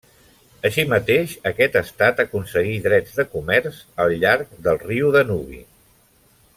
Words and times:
Així 0.69 0.85
mateix 0.93 1.35
aquest 1.49 1.77
estat 1.81 2.23
aconseguí 2.25 2.73
drets 2.87 3.19
de 3.21 3.27
comerç 3.35 3.81
al 4.05 4.17
llarg 4.25 4.57
del 4.69 4.83
riu 4.89 5.17
Danubi. 5.19 5.63